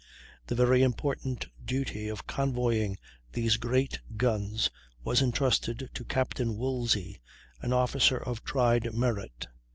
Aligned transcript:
The 0.47 0.55
very 0.55 0.81
important 0.81 1.45
duty 1.63 2.07
of 2.07 2.25
convoying 2.25 2.97
these 3.33 3.57
great 3.57 3.99
guns 4.17 4.71
was 5.03 5.21
entrusted 5.21 5.91
to 5.93 6.03
Captain 6.05 6.57
Woolsey, 6.57 7.21
an 7.61 7.71
officer 7.71 8.17
of 8.17 8.43
tried 8.43 8.95
merit. 8.95 9.45